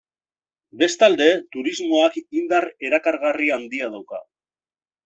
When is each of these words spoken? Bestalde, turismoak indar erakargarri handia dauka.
Bestalde, 0.83 1.27
turismoak 1.57 2.19
indar 2.41 2.69
erakargarri 2.91 3.55
handia 3.61 3.93
dauka. 3.99 4.27